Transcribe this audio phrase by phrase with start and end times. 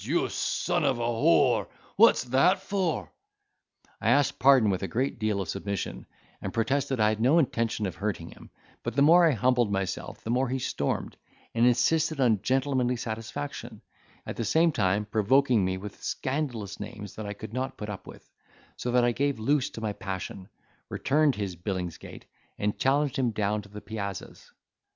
[0.05, 3.11] you son of a whore, what's that for?"
[4.01, 6.07] I asked pardon with a great deal of submission,
[6.41, 8.49] and protested I had no intention of hurting him;
[8.81, 11.17] but the more I humbled myself the more he stormed,
[11.53, 13.83] and insisted on gentlemanly satisfaction,
[14.25, 18.07] at the same time provoking me with scandalous names that I could not put up
[18.07, 18.27] with;
[18.77, 20.49] so that I gave loose to my passion,
[20.89, 22.25] returned his Billingsgate,
[22.57, 24.51] and challenged him down to the piazzas.